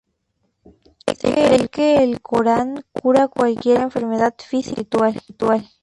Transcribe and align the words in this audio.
Se 1.05 1.13
cree 1.29 1.67
que 1.69 2.01
el 2.03 2.21
Corán 2.23 2.83
cura 2.91 3.27
cualquier 3.27 3.81
enfermedad 3.81 4.33
física 4.39 4.81
o 4.99 5.05
espiritual. 5.05 5.69